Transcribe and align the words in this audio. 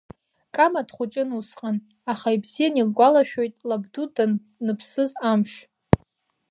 Кама 0.55 0.81
дхәыҷын 0.87 1.29
усҟан, 1.39 1.75
аха 2.11 2.27
ибзиан 2.35 2.73
илгәалашәоит 2.81 3.55
лабду 3.69 4.05
даныԥсыз 4.15 5.11
амш. 5.31 5.51